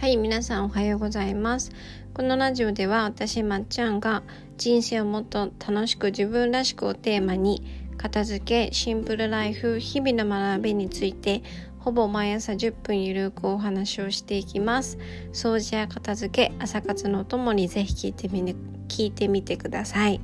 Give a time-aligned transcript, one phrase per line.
[0.00, 1.72] はい皆さんおはようございます。
[2.14, 4.22] このラジオでは私まっちゃんが
[4.56, 7.64] 人生をもっと楽しく自分らしくをテーマに
[7.96, 11.42] 片付けシンプルライフ日々の学びについて
[11.80, 14.98] ほぼ毎朝10分ゆるくお話をしていきます。
[15.32, 18.54] 掃除や片付け朝活のお供にぜひ聞いてみ、ね、
[18.86, 20.20] 聞いてみてください。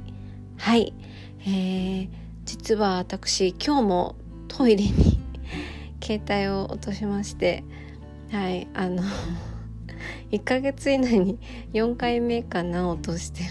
[0.56, 0.94] はい、
[1.40, 2.08] えー、
[2.44, 4.14] 実は私今日も
[4.46, 5.18] トイレに
[6.00, 7.64] 携帯を落としまして
[8.30, 9.02] はいあの
[10.30, 11.38] 1ヶ月以内に
[11.72, 13.50] 4回目かな落としてる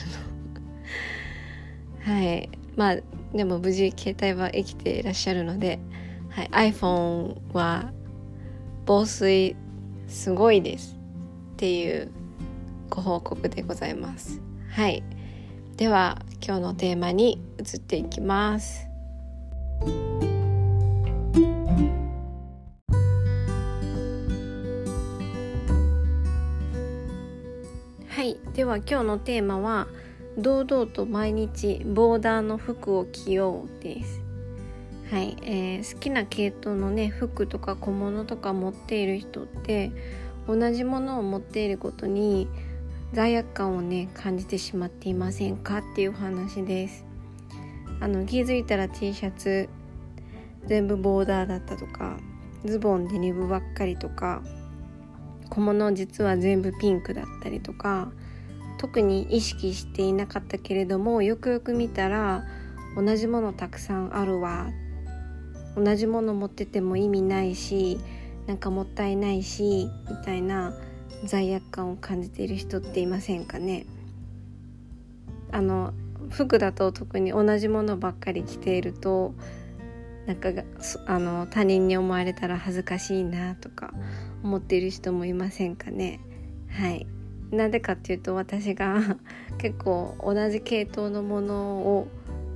[2.05, 2.13] の。
[2.13, 2.49] はい。
[2.75, 2.97] まあ
[3.33, 5.79] でも無事携帯は生きていらっしゃるので、
[6.29, 7.91] はい、iPhone は
[8.85, 9.55] 防水
[10.07, 10.99] すごいです
[11.53, 12.11] っていう
[12.89, 14.41] ご報告でございます。
[14.69, 15.03] はい。
[15.77, 18.92] では今日のテーマに移っていきます。
[28.51, 29.87] では今日のテーマは
[30.37, 34.21] 堂々と毎日ボーダーの服を着ようです。
[35.09, 39.91] はい、えー、好きな系統のね服とか小物とか持っている人って
[40.47, 42.47] 同じものを持っていることに
[43.13, 47.05] 罪悪感をね感じてしまっていませんかっていう話です。
[47.99, 49.69] あの気づいたら T シャツ
[50.65, 52.17] 全部ボーダーだったとか
[52.65, 54.43] ズボンデニムばっかりとか
[55.49, 58.11] 小物実は全部ピンクだったりとか
[58.77, 62.43] 特に意識していなかったけれどもよくよく見たら
[62.95, 64.69] 同じものたくさんあるわ。
[65.75, 67.99] 同じもの持ってても意味ないし
[68.45, 70.73] なんかもったいないしみたいな
[71.25, 73.85] 罪悪感を感じている人っていませんかね。
[75.51, 75.93] あの
[76.29, 79.33] 服だと特に同じものばっかり着ていると
[80.25, 80.49] なんか
[81.05, 83.93] あの他人に思われたら恥ずかしいなとか
[84.43, 86.19] 思っている人もいませんかね。
[86.69, 87.05] はい。
[87.53, 89.17] なんでかっていうと私が
[89.57, 92.07] 結構同じ系統のものを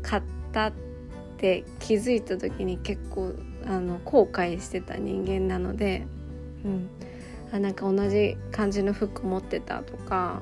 [0.01, 0.73] 買ったっ
[1.37, 3.33] て気づいた時に結構
[3.65, 6.07] あの後悔してた人間なので、
[6.65, 6.89] うん、
[7.51, 10.41] あなんか同じ感じの服持ってたとか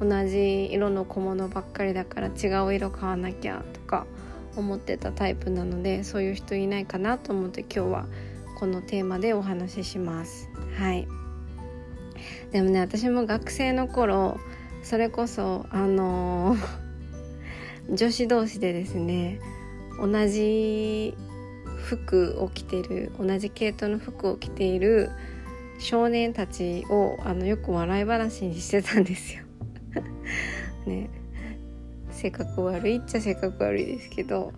[0.00, 4.06] 同じ色の小物ばっかりだから違う色買わなきゃとか
[4.56, 8.06] 思ってたタイプなのでそういう人いないかなと思って今日は
[8.58, 10.48] このテーマでお話しします。
[10.78, 11.21] はい。
[12.52, 14.38] でもね私も学生の頃
[14.82, 19.40] それこそあのー、 女子同士でですね
[19.98, 21.16] 同じ
[21.78, 25.10] 服を着てる同じ系統の服を着ている
[25.78, 29.42] 少年たちをあのよく笑い話にしてたんですよ。
[30.86, 31.08] ね
[32.10, 34.52] 性格悪いっちゃ性格悪いですけど、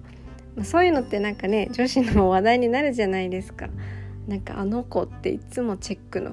[0.55, 3.69] まあ、そういうのってなんかね女子の話題になるじゃないですか。
[4.27, 6.33] なんかあの子っていつもチェックの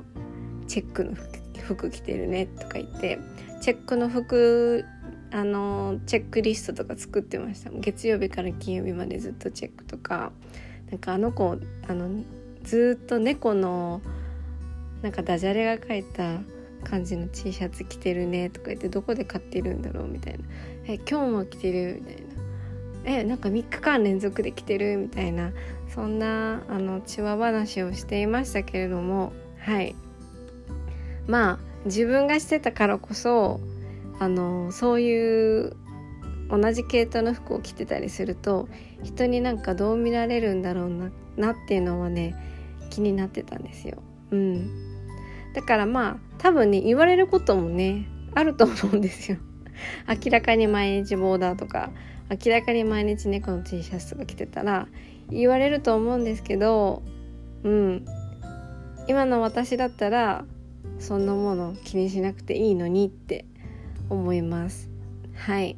[0.67, 1.40] チェックの服
[1.75, 3.19] 服着てるねとか言って
[3.61, 4.85] チェックの服
[5.31, 7.69] あのチェックリストとか作ってました。
[7.71, 10.31] 月曜日から金曜日までずっとチェックとか
[10.89, 12.09] なんかあの子あの
[12.63, 14.01] ずっと猫の
[15.01, 16.39] なんかダジャレが書いた
[16.83, 20.39] 感じの T シャツ着てるねとか言ってどこで買ってるんだろうみたいな
[20.87, 22.21] 「え今日も着てる」みたいな
[23.19, 25.51] 「えなんか3日間連続で着てる」みたいな。
[25.93, 29.95] そんなあのチワ話をしていましたけれどもはい。
[31.27, 33.59] まあ自分がしてたからこそ
[34.19, 35.75] あのそういう
[36.49, 38.67] 同じ系統の服を着てたりすると
[39.03, 42.35] 人になんかどう見られるんだろうななっていうのはね
[42.89, 44.03] 気になってたんですよ。
[44.31, 44.69] うん、
[45.53, 48.05] だからまあ多分ね言われることもね
[48.35, 49.37] あると思うんですよ。
[50.07, 51.91] 明らかに毎日ボーダーとか
[52.29, 54.87] 明らかに毎日猫の T シャツとか着てたら
[55.29, 57.01] 言われると思うんですけど
[57.63, 58.05] うん
[59.07, 60.45] 今の私だったら
[61.01, 63.45] そんなもの気にしなくていいのにって
[64.09, 64.89] 思います。
[65.35, 65.75] はい。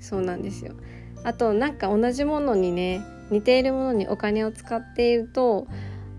[0.00, 0.74] そうなんですよ。
[1.22, 5.66] あとなんか同じものにね似ているものにお金を使っていると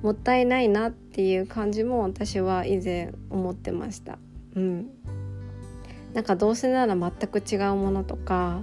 [0.03, 4.19] もったいないなっていう感じも私は以前思ってました。
[4.55, 4.89] うん。
[6.13, 8.61] なんかどうせなら全く違うものとか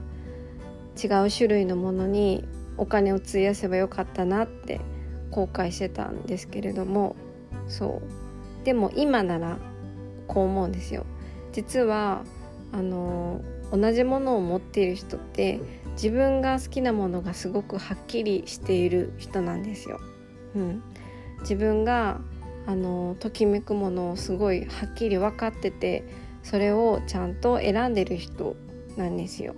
[1.02, 2.44] 違う種類のものに
[2.76, 4.80] お金を費やせばよかったなって
[5.30, 7.16] 後悔してたんですけれども。
[7.66, 8.17] そう。
[8.68, 9.56] でも今なら
[10.26, 11.06] こう思うんですよ
[11.52, 12.22] 実は
[12.70, 13.40] あの
[13.72, 15.58] 同じものを持っている人って
[15.92, 20.00] 自分が好きなものがすごくはっきりしている人なんですよ。
[20.54, 20.82] うん、
[21.40, 22.20] 自分が
[22.66, 26.04] あのときめくものをすごいはっきり分かってて
[26.42, 28.54] それをちゃんと選んでる人
[28.98, 29.54] なんですよ。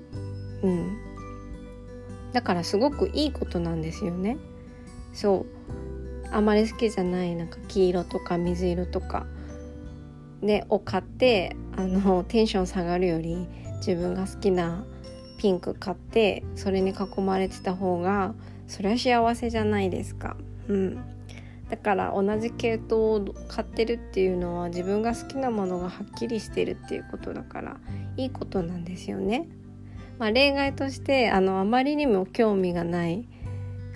[0.62, 0.98] うん、
[2.32, 4.38] だからすごくいいことなんですよね。
[5.12, 5.80] そう
[6.32, 9.27] あまり好きじゃないなんか黄色とか水色とか
[10.43, 13.47] でを買ってあのテンション下がるより
[13.79, 14.85] 自分が好きな
[15.38, 18.35] ピンク買ってそれに囲まれてた方が
[18.67, 20.37] それは幸せじゃないですか。
[20.69, 21.05] うん、
[21.71, 27.77] だから同じ系統を買ってるっていうのは自分が好きなものがはっきりしてるっていうことだから
[28.17, 29.49] いいことなんですよね。
[30.19, 33.27] まあ、例外としてあのあまりにも興味がない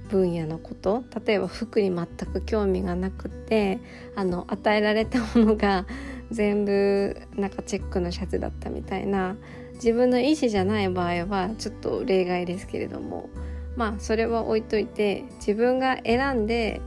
[0.09, 3.81] 分野のこと例えば服に全く興味がなくて
[4.15, 5.87] あの与えられたものが
[6.31, 9.37] 全部なんかチェックのシャツだったみたいな
[9.75, 13.29] 自分の意思じゃない場合はちょっと例外ですけれども
[13.77, 16.81] まあそれは置いといて自分が選んで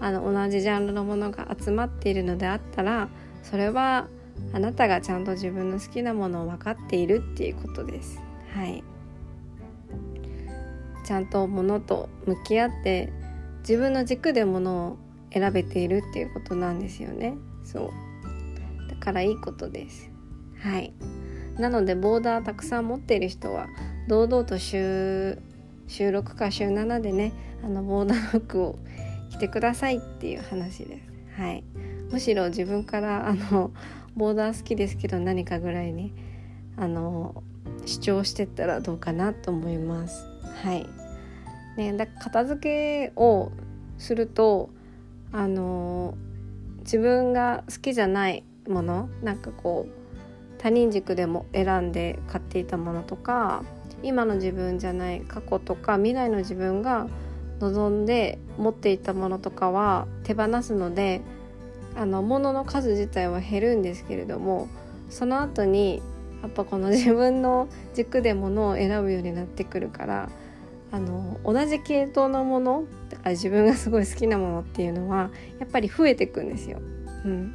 [0.00, 3.08] あの同じジャンルのものが集まっているのであったら
[3.42, 4.08] それは
[4.52, 8.20] あなたがちゃんと自分の好きなものを分かっているっていうことです。
[8.54, 8.93] はい
[11.04, 13.12] ちゃんとものと向き合って
[13.60, 14.96] 自分の軸でものを
[15.32, 17.34] 選べているっていうことなんですよね。
[17.64, 17.90] そう。
[18.88, 20.10] だからいいことです。
[20.60, 20.92] はい。
[21.58, 23.68] なのでボーダーたくさん持っている人は
[24.08, 25.38] 堂々と週
[25.86, 28.78] 週6か週7でねあのボーダー服を
[29.30, 31.40] 着てくださいっていう話です。
[31.40, 31.64] はい。
[32.10, 33.72] むしろ自分からあの
[34.16, 36.12] ボーダー好きですけど何かぐらいに
[36.76, 37.42] あの
[37.86, 40.33] 主張してったらどうかなと思います。
[40.62, 40.86] はい。
[41.76, 43.50] ねだ片付けを
[43.98, 44.70] すると
[45.32, 46.14] あの
[46.80, 50.04] 自分が好きじゃないものなんかこう
[50.58, 53.64] 他人軸でも選んで買っていたものとか
[54.02, 57.06] 今の自分じゃない過去とか未来の自分が
[57.60, 61.22] 望んで持っていたものとかは手放すので
[61.96, 64.68] あの物の数自体は減るんですけれども
[65.08, 66.02] その後に
[66.42, 70.28] やっぱこの自分の軸で物を選ぶようになってくるから
[70.94, 76.78] あの同じ系統のものだから自分がすごい好きなものっていうのはやっぱり増えていくんですよ。
[77.24, 77.52] うん、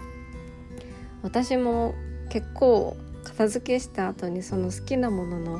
[1.24, 1.96] 私も
[2.28, 5.60] 結構片付けした後にその好きなものの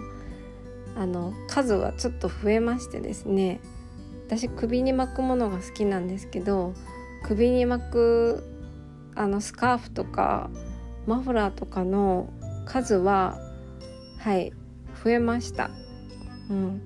[0.98, 3.62] あの数はちょっと増えましてですね
[4.28, 6.74] 私首に巻くものが好きなんですけど
[7.24, 8.44] 首に巻く
[9.16, 10.50] あのスカーフとか
[11.08, 12.34] マフラーとかの
[12.66, 13.40] 数は
[14.18, 14.52] はい
[15.02, 15.72] 増えました。
[16.50, 16.82] うん、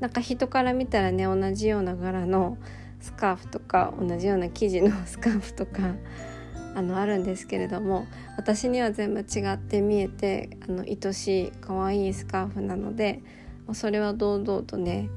[0.00, 2.58] なんか人から見たらね同じような柄の
[3.00, 5.94] スカーフとか同じような生地のスカーフとか
[6.74, 8.06] あのあるんですけれども
[8.36, 13.22] 私には全部違って見えてあの愛しい可愛いスカーフなので
[13.72, 15.08] それは堂々とね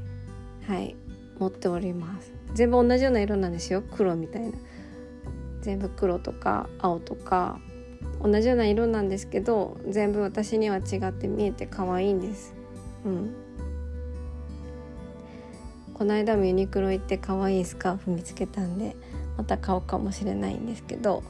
[0.67, 0.95] はい
[1.37, 2.33] 持っております。
[2.53, 3.81] 全部同じような色なんですよ。
[3.81, 4.51] 黒みたいな。
[5.61, 7.59] 全部黒とか青とか
[8.21, 12.53] 同じような色なんですけど全部私には違って見えて可愛いんです。
[13.05, 13.48] うん。
[15.99, 18.95] この間もユニクロ行って可愛いスカーフ見つけたんで
[19.37, 21.23] また買おうかもしれないんですけど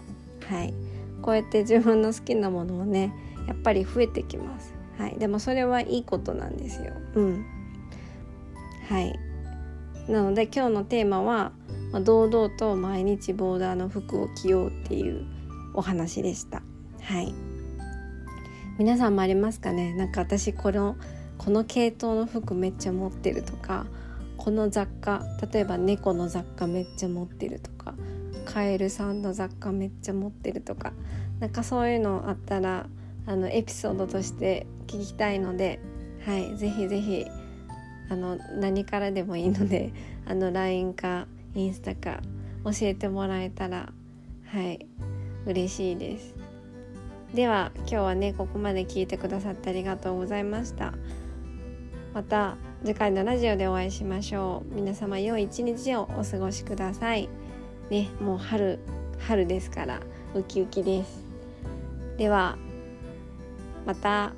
[0.48, 0.74] はい。
[1.22, 3.12] こうやって自分の好きなものをね
[3.48, 4.74] やっぱり増えてきます。
[4.98, 5.18] はい。
[5.18, 6.94] でもそれはいいことなんですよ。
[7.16, 7.46] うん。
[8.88, 9.20] はい。
[10.08, 11.52] なので今日のテーマは、
[11.92, 15.26] まあ、堂々と毎日ボーダーの服を着ようっていう
[15.74, 16.62] お話でした。
[17.02, 17.34] はい。
[18.78, 19.94] 皆さんもありますかね？
[19.96, 20.96] なんか私この
[21.40, 23.88] この系統の服めっちゃ持ってるとか
[24.50, 25.22] この雑貨
[25.54, 27.94] 例えば猫の雑貨めっちゃ持ってるとか
[28.46, 30.92] カエルさんの雑貨めっちゃ持ってるとか
[31.40, 32.88] なんかそういうのあったら
[33.28, 35.80] あのエピソードとして聞きたいので、
[36.26, 37.28] はい、ぜひぜひ
[38.10, 39.94] あの何からでもいいので
[40.26, 42.20] あの LINE かインスタか
[42.64, 43.94] 教えてもらえたら
[44.46, 44.88] はい
[45.46, 46.34] 嬉しいです。
[47.36, 50.96] では今日はねここまで聞いてくださってありがとうございました。
[52.14, 54.76] また次回のラジオでお会いしましょう。
[54.76, 57.30] 皆様良い一日をお過ごしください。
[57.90, 58.80] ねもう春
[59.20, 60.00] 春ですから
[60.34, 61.24] ウキウキです。
[62.18, 62.58] では
[63.86, 64.34] また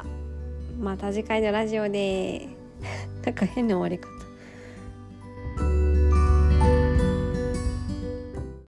[0.80, 2.50] また次回のラジオで。
[3.24, 4.11] なんか変な終わり方。